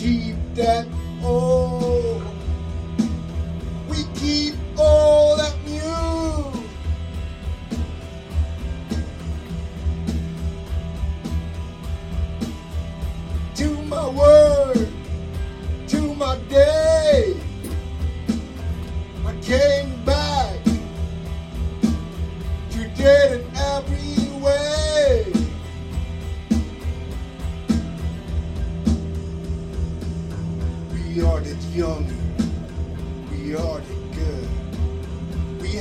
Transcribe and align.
achieve 0.00 0.36
that 0.54 0.99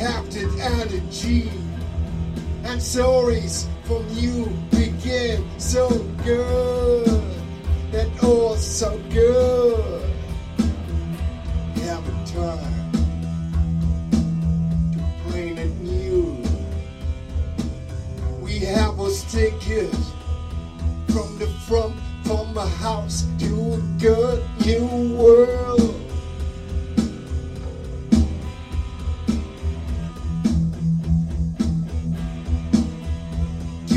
adapted 0.10 0.50
energy 0.60 1.52
and 2.64 2.82
stories 2.82 3.68
from 3.84 4.04
you 4.10 4.46
begin 4.72 5.46
so 5.60 5.88
good 6.24 7.08
and 7.94 8.20
all 8.24 8.56
so 8.56 8.98
good. 9.12 10.10
Have 11.84 12.08
a 12.08 12.26
time 12.26 12.92
to 14.92 15.30
plan 15.30 15.58
it 15.60 15.80
new. 15.82 16.44
We 18.42 18.59
have 18.59 19.00
us 19.00 19.31
ticket 19.31 19.94
from 21.09 21.38
the 21.38 21.48
front, 21.68 21.96
from 22.24 22.58
a 22.58 22.68
house 22.68 23.28
to 23.40 23.74
a 23.74 23.78
good 24.00 24.44
new 24.66 25.16
world. 25.16 26.09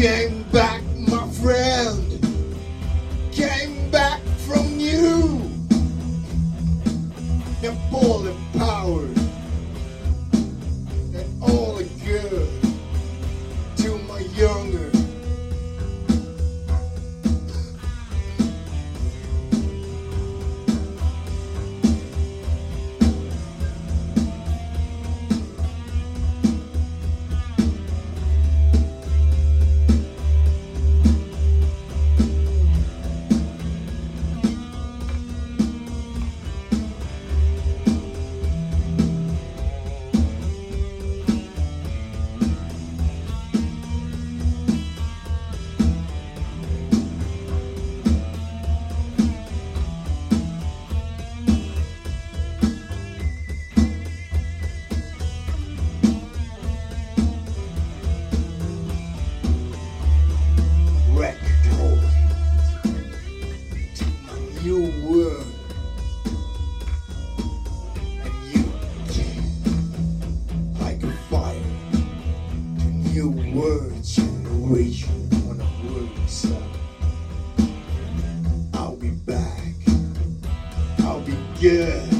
Yeah. 0.03 0.42
Yeah. 81.63 82.12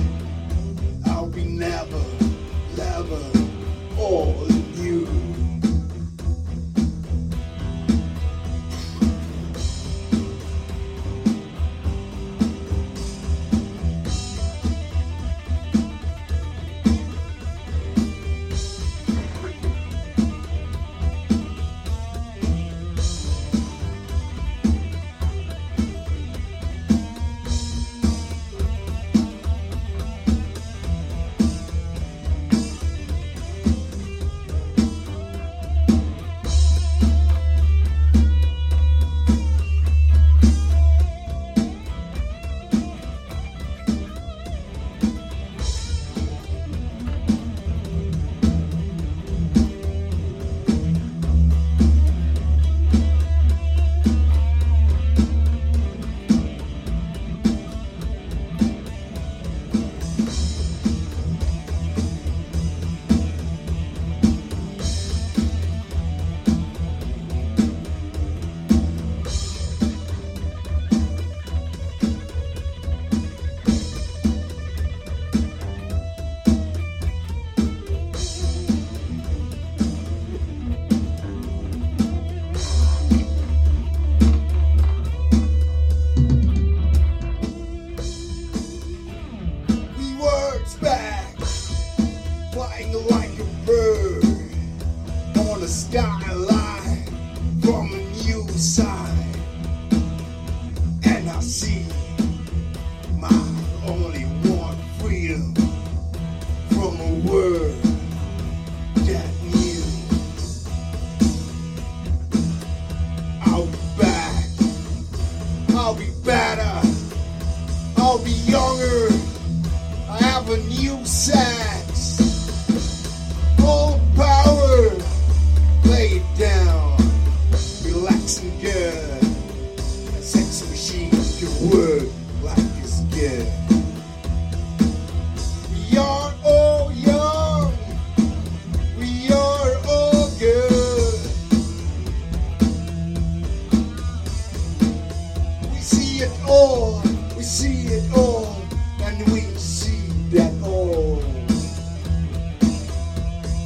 See 147.53 147.87
it 147.89 148.11
all, 148.17 148.57
and 149.03 149.31
we 149.31 149.43
see 149.59 150.09
that 150.31 150.51
all 150.65 151.21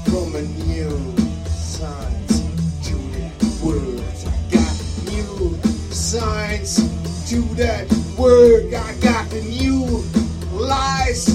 from 0.06 0.34
a 0.34 0.42
new 0.66 0.90
science 1.46 2.42
to 2.82 2.96
that 3.14 3.32
word. 3.62 4.02
I 4.26 4.38
got 4.50 4.74
new 5.06 5.56
science 5.92 6.82
to 7.30 7.40
that 7.54 7.86
word. 8.18 8.74
I 8.74 8.92
got 8.98 9.30
the 9.30 9.42
new 9.42 10.02
lies 10.50 11.26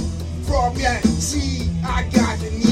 from 0.46 0.76
that 0.80 1.06
sea. 1.06 1.70
I 1.86 2.04
got 2.12 2.38
the 2.40 2.52
new 2.52 2.71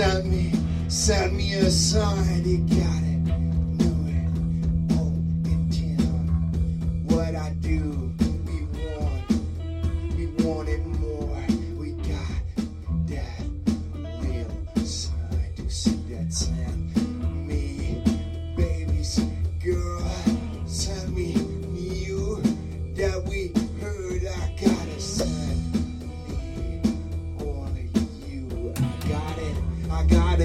sent 0.00 0.24
me, 0.24 0.50
sent 0.88 1.34
me 1.34 1.52
aside. 1.56 2.46
You 2.46 2.56
got 2.56 2.99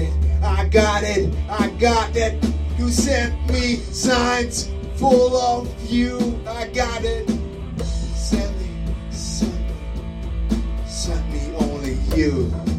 it, 0.06 0.42
I 0.42 0.68
got 0.68 1.02
it, 1.02 1.34
I 1.48 1.68
got 1.78 2.16
it. 2.16 2.42
You 2.78 2.90
sent 2.90 3.34
me 3.50 3.76
signs 3.76 4.70
full 4.96 5.36
of 5.36 5.68
you. 5.90 6.40
I 6.46 6.68
got 6.68 7.04
it. 7.04 7.28
Send 7.84 8.56
me, 8.60 8.68
send 9.10 9.52
me, 9.52 10.56
send 10.86 11.32
me 11.32 11.56
only 11.56 11.94
you. 12.16 12.75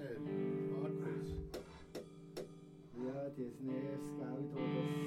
nicht, 0.00 0.70
Markus? 0.70 1.28
Ja, 2.96 3.28
das 3.36 3.60
Nervsgeld, 3.60 4.50
das 4.54 4.99